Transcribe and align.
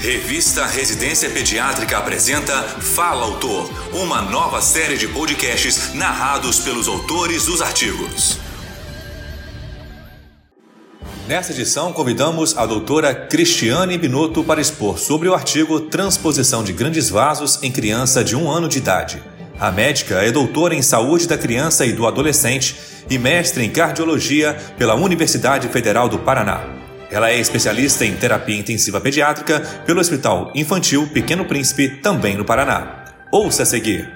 Revista 0.00 0.66
Residência 0.66 1.30
Pediátrica 1.30 1.96
apresenta 1.96 2.62
Fala 2.62 3.24
Autor, 3.24 3.68
uma 3.94 4.20
nova 4.20 4.60
série 4.60 4.98
de 4.98 5.08
podcasts 5.08 5.94
narrados 5.94 6.60
pelos 6.60 6.86
autores 6.86 7.46
dos 7.46 7.62
artigos. 7.62 8.38
Nesta 11.26 11.52
edição, 11.52 11.92
convidamos 11.92 12.56
a 12.56 12.66
doutora 12.66 13.12
Cristiane 13.14 13.96
Binotto 13.96 14.44
para 14.44 14.60
expor 14.60 14.98
sobre 14.98 15.28
o 15.28 15.34
artigo 15.34 15.80
Transposição 15.80 16.62
de 16.62 16.72
grandes 16.72 17.08
vasos 17.08 17.58
em 17.62 17.72
criança 17.72 18.22
de 18.22 18.36
um 18.36 18.50
ano 18.50 18.68
de 18.68 18.78
idade. 18.78 19.20
A 19.58 19.72
médica 19.72 20.16
é 20.16 20.30
doutora 20.30 20.74
em 20.74 20.82
saúde 20.82 21.26
da 21.26 21.38
criança 21.38 21.86
e 21.86 21.92
do 21.92 22.06
adolescente 22.06 22.76
e 23.08 23.18
mestre 23.18 23.64
em 23.64 23.70
cardiologia 23.70 24.54
pela 24.76 24.94
Universidade 24.94 25.68
Federal 25.68 26.06
do 26.08 26.18
Paraná. 26.18 26.85
Ela 27.10 27.30
é 27.30 27.38
especialista 27.38 28.04
em 28.04 28.16
terapia 28.16 28.58
intensiva 28.58 29.00
pediátrica 29.00 29.60
pelo 29.86 30.00
Hospital 30.00 30.50
Infantil 30.54 31.08
Pequeno 31.12 31.44
Príncipe, 31.44 32.00
também 32.00 32.36
no 32.36 32.44
Paraná. 32.44 33.04
Ouça 33.30 33.62
a 33.62 33.66
seguir. 33.66 34.12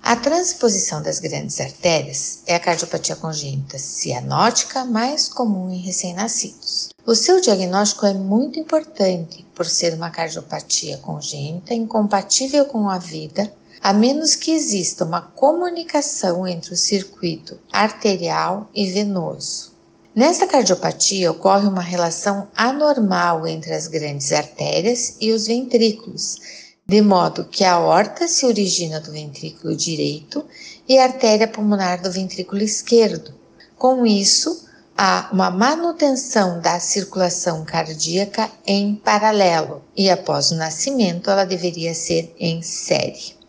A 0.00 0.16
transposição 0.16 1.02
das 1.02 1.18
grandes 1.18 1.60
artérias 1.60 2.42
é 2.46 2.54
a 2.54 2.60
cardiopatia 2.60 3.16
congênita 3.16 3.78
cianótica 3.78 4.84
mais 4.84 5.28
comum 5.28 5.70
em 5.70 5.78
recém-nascidos. 5.78 6.90
O 7.04 7.14
seu 7.14 7.40
diagnóstico 7.40 8.06
é 8.06 8.14
muito 8.14 8.58
importante 8.58 9.44
por 9.54 9.66
ser 9.66 9.94
uma 9.94 10.10
cardiopatia 10.10 10.98
congênita 10.98 11.74
incompatível 11.74 12.66
com 12.66 12.88
a 12.88 12.98
vida, 12.98 13.52
a 13.80 13.92
menos 13.92 14.36
que 14.36 14.52
exista 14.52 15.04
uma 15.04 15.22
comunicação 15.22 16.46
entre 16.46 16.72
o 16.74 16.76
circuito 16.76 17.58
arterial 17.72 18.68
e 18.74 18.86
venoso. 18.90 19.71
Nesta 20.14 20.46
cardiopatia 20.46 21.30
ocorre 21.30 21.66
uma 21.66 21.80
relação 21.80 22.46
anormal 22.54 23.46
entre 23.46 23.72
as 23.72 23.86
grandes 23.86 24.30
artérias 24.30 25.16
e 25.18 25.32
os 25.32 25.46
ventrículos, 25.46 26.36
de 26.86 27.00
modo 27.00 27.46
que 27.46 27.64
a 27.64 27.72
aorta 27.72 28.28
se 28.28 28.44
origina 28.44 29.00
do 29.00 29.10
ventrículo 29.10 29.74
direito 29.74 30.44
e 30.86 30.98
a 30.98 31.04
artéria 31.04 31.48
pulmonar 31.48 32.02
do 32.02 32.12
ventrículo 32.12 32.60
esquerdo. 32.60 33.32
Com 33.78 34.04
isso, 34.04 34.68
há 34.94 35.30
uma 35.32 35.50
manutenção 35.50 36.60
da 36.60 36.78
circulação 36.78 37.64
cardíaca 37.64 38.50
em 38.66 38.94
paralelo 38.96 39.82
e 39.96 40.10
após 40.10 40.50
o 40.50 40.56
nascimento 40.56 41.30
ela 41.30 41.46
deveria 41.46 41.94
ser 41.94 42.36
em 42.38 42.60
série. 42.60 43.41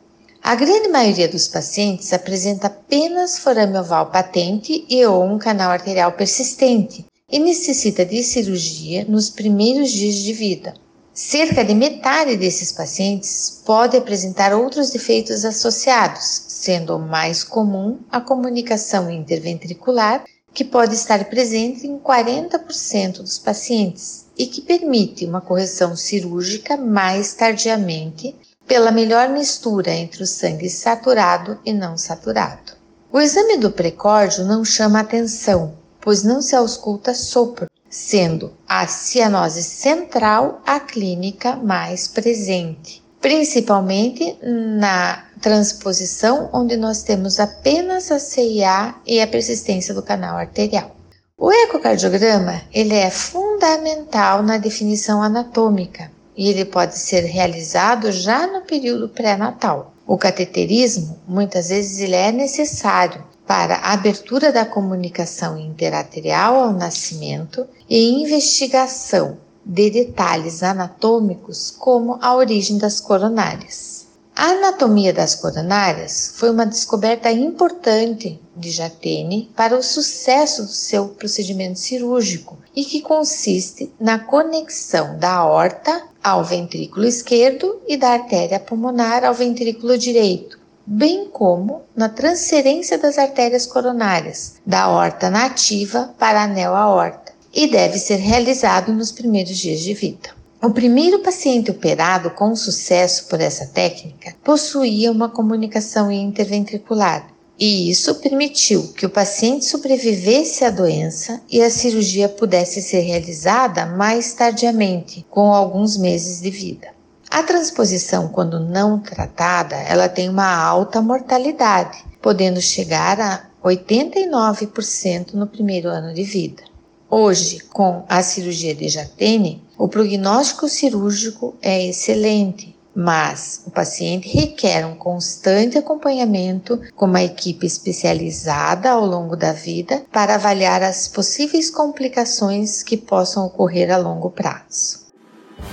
A 0.46 0.56
grande 0.56 0.90
maioria 0.90 1.30
dos 1.30 1.48
pacientes 1.48 2.12
apresenta 2.12 2.68
apenas 2.68 3.40
forame 3.40 3.80
oval 3.80 4.12
patente 4.12 4.86
e 4.90 5.06
ou 5.06 5.24
um 5.24 5.38
canal 5.40 5.72
arterial 5.72 6.12
persistente 6.12 7.06
e 7.32 7.40
necessita 7.40 8.06
de 8.06 8.22
cirurgia 8.22 9.06
nos 9.08 9.30
primeiros 9.30 9.90
dias 9.90 10.16
de 10.16 10.34
vida. 10.34 10.74
Cerca 11.14 11.64
de 11.64 11.74
metade 11.74 12.36
desses 12.36 12.74
pacientes 12.74 13.62
pode 13.66 13.96
apresentar 13.96 14.54
outros 14.54 14.90
defeitos 14.90 15.46
associados, 15.46 16.44
sendo 16.50 16.98
o 16.98 17.00
mais 17.00 17.42
comum 17.42 18.00
a 18.12 18.20
comunicação 18.20 19.10
interventricular, 19.10 20.26
que 20.54 20.66
pode 20.66 20.94
estar 20.94 21.24
presente 21.30 21.88
em 21.88 21.98
40% 21.98 23.20
dos 23.20 23.40
pacientes 23.40 24.26
e 24.38 24.46
que 24.46 24.60
permite 24.60 25.26
uma 25.26 25.40
correção 25.40 25.96
cirúrgica 25.96 26.76
mais 26.76 27.34
tardiamente 27.34 28.36
pela 28.68 28.92
melhor 28.92 29.30
mistura 29.30 29.92
entre 29.92 30.24
o 30.24 30.28
sangue 30.28 30.70
saturado 30.70 31.60
e 31.66 31.74
não 31.74 31.98
saturado. 31.98 32.74
O 33.12 33.20
exame 33.20 33.58
do 33.58 33.72
precórdio 33.72 34.44
não 34.46 34.66
chama 34.66 35.00
atenção, 35.00 35.76
pois 36.02 36.24
não 36.24 36.42
se 36.42 36.56
ausculta 36.56 37.14
sopro, 37.14 37.70
sendo 37.90 38.52
a 38.68 38.88
cianose 38.88 39.62
central 39.62 40.62
a 40.66 40.80
clínica 40.80 41.56
mais 41.56 42.08
presente, 42.08 43.04
principalmente 43.22 44.36
na 44.42 45.26
transposição, 45.40 46.50
onde 46.52 46.76
nós 46.76 47.04
temos 47.04 47.40
apenas 47.40 48.12
a 48.12 48.18
CIA 48.18 48.96
e 49.06 49.22
a 49.22 49.28
persistência 49.28 49.94
do 49.94 50.02
canal 50.02 50.38
arterial. 50.38 50.96
O 51.38 51.52
ecocardiograma 51.52 52.62
ele 52.74 52.96
é 52.96 53.12
fundamental 53.12 54.42
na 54.42 54.58
definição 54.58 55.22
anatômica, 55.22 56.10
e 56.36 56.50
ele 56.50 56.66
pode 56.66 56.98
ser 56.98 57.22
realizado 57.22 58.12
já 58.12 58.48
no 58.48 58.62
período 58.62 59.10
pré-natal. 59.10 59.94
O 60.06 60.18
cateterismo, 60.18 61.20
muitas 61.28 61.70
vezes, 61.70 62.00
ele 62.00 62.16
é 62.16 62.32
necessário 62.32 63.24
para 63.48 63.76
a 63.76 63.94
abertura 63.94 64.52
da 64.52 64.66
comunicação 64.66 65.58
interarterial 65.58 66.56
ao 66.56 66.74
nascimento 66.74 67.68
e 67.90 68.22
investigação 68.22 69.38
de 69.66 69.90
detalhes 69.90 70.64
anatômicos 70.64 71.72
como 71.72 72.18
a 72.22 72.36
origem 72.36 72.78
das 72.78 73.00
coronárias. 73.00 74.04
A 74.36 74.46
anatomia 74.46 75.14
das 75.14 75.36
coronárias 75.36 76.34
foi 76.36 76.50
uma 76.50 76.66
descoberta 76.66 77.32
importante 77.32 78.42
de 78.58 78.72
Jatene 78.72 79.52
para 79.56 79.78
o 79.78 79.84
sucesso 79.84 80.64
do 80.64 80.72
seu 80.72 81.10
procedimento 81.10 81.80
cirúrgico 81.80 82.58
e 82.76 82.84
que 82.84 83.02
consiste 83.02 83.94
na 84.00 84.18
conexão 84.18 85.20
da 85.20 85.34
aorta 85.34 86.04
ao 86.24 86.44
ventrículo 86.44 87.06
esquerdo 87.06 87.82
e 87.88 87.98
da 87.98 88.12
artéria 88.12 88.60
pulmonar 88.60 89.26
ao 89.26 89.34
ventrículo 89.34 89.98
direito, 89.98 90.58
bem 90.86 91.28
como 91.28 91.82
na 91.96 92.08
transferência 92.08 92.98
das 92.98 93.18
artérias 93.18 93.66
coronárias 93.66 94.56
da 94.66 94.84
aorta 94.84 95.30
nativa 95.30 96.14
para 96.18 96.42
a 96.42 96.44
anel 96.44 96.76
aorta, 96.76 97.34
e 97.54 97.68
deve 97.68 98.00
ser 98.00 98.16
realizado 98.16 98.94
nos 98.94 99.12
primeiros 99.12 99.58
dias 99.58 99.82
de 99.82 99.94
vida. 99.94 100.30
O 100.62 100.72
primeiro 100.72 101.20
paciente 101.20 101.72
operado 101.72 102.32
com 102.32 102.56
sucesso 102.56 103.28
por 103.28 103.42
essa 103.42 103.68
técnica 103.68 104.34
possuía 104.44 105.12
uma 105.12 105.28
comunicação 105.28 106.10
interventricular, 106.10 107.28
e 107.66 107.90
isso 107.90 108.16
permitiu 108.16 108.92
que 108.92 109.06
o 109.06 109.10
paciente 109.10 109.64
sobrevivesse 109.64 110.66
à 110.66 110.70
doença 110.70 111.40
e 111.50 111.62
a 111.62 111.70
cirurgia 111.70 112.28
pudesse 112.28 112.82
ser 112.82 113.00
realizada 113.00 113.86
mais 113.86 114.34
tardiamente, 114.34 115.26
com 115.30 115.54
alguns 115.54 115.96
meses 115.96 116.42
de 116.42 116.50
vida. 116.50 116.90
A 117.30 117.42
transposição, 117.42 118.28
quando 118.28 118.60
não 118.60 119.00
tratada, 119.00 119.78
ela 119.78 120.10
tem 120.10 120.28
uma 120.28 120.54
alta 120.54 121.02
mortalidade, 121.02 122.04
podendo 122.22 122.60
chegar 122.60 123.18
a 123.22 123.46
89% 123.64 125.34
no 125.34 125.48
primeiro 125.48 125.88
ano 125.88 126.14
de 126.14 126.24
vida. 126.24 126.64
Hoje, 127.10 127.60
com 127.72 128.04
a 128.10 128.22
cirurgia 128.22 128.76
de 128.76 128.90
Jatene, 128.90 129.64
o 129.78 129.88
prognóstico 129.88 130.68
cirúrgico 130.68 131.56
é 131.62 131.88
excelente, 131.88 132.73
mas 132.96 133.64
o 133.66 133.72
paciente 133.72 134.30
requer 134.30 134.86
um 134.86 134.96
constante 134.96 135.78
acompanhamento 135.78 136.80
com 136.96 137.06
uma 137.06 137.24
equipe 137.24 137.66
especializada 137.66 138.92
ao 138.92 139.06
longo 139.06 139.36
da 139.36 139.52
vida 139.52 140.04
para 140.12 140.36
avaliar 140.36 140.84
as 140.84 141.08
possíveis 141.08 141.70
complicações 141.70 142.84
que 142.84 142.98
possam 142.98 143.46
ocorrer 143.46 143.92
a 143.92 143.98
longo 143.98 144.30
prazo. 144.30 145.04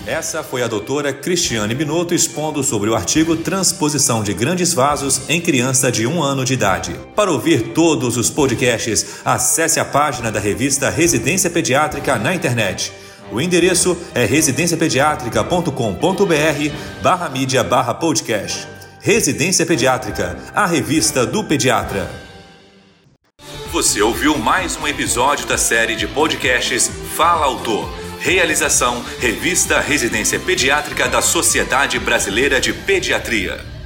Essa 0.06 0.42
foi 0.42 0.62
a 0.62 0.69
doutora 0.69 1.12
Cristiane 1.12 1.75
Binotto 1.75 2.14
expondo 2.14 2.62
sobre 2.62 2.88
o 2.88 2.94
artigo 2.94 3.36
Transposição 3.36 4.22
de 4.22 4.32
Grandes 4.32 4.72
Vasos 4.72 5.28
em 5.28 5.41
Criança 5.41 5.91
de 5.92 6.06
um 6.06 6.22
ano 6.22 6.44
de 6.44 6.54
idade. 6.54 6.94
Para 7.14 7.30
ouvir 7.30 7.72
todos 7.75 8.16
os 8.16 8.30
podcasts, 8.30 9.20
acesse 9.25 9.78
a 9.78 9.84
página 9.84 10.30
da 10.32 10.41
revista 10.41 10.88
Residência 10.88 11.50
Pediátrica 11.50 12.16
na 12.16 12.34
internet. 12.34 12.92
O 13.32 13.41
endereço 13.41 13.96
é 14.14 14.24
residenciapediatrica.com.br 14.24 17.02
barra 17.02 17.28
mídia 17.28 17.62
barra 17.62 17.94
podcast. 17.94 18.66
Residência 19.00 19.64
Pediátrica, 19.64 20.36
a 20.54 20.66
revista 20.66 21.24
do 21.24 21.42
pediatra. 21.42 22.10
Você 23.72 24.02
ouviu 24.02 24.36
mais 24.36 24.76
um 24.76 24.86
episódio 24.86 25.46
da 25.46 25.56
série 25.56 25.96
de 25.96 26.06
podcasts 26.06 26.91
Fala 27.16 27.46
Autor 27.46 27.88
Realização: 28.20 29.02
Revista 29.18 29.80
Residência 29.80 30.38
Pediátrica 30.38 31.09
da 31.09 31.22
Sociedade 31.22 31.98
Brasileira 31.98 32.60
de 32.60 32.74
Pediatria. 32.74 33.79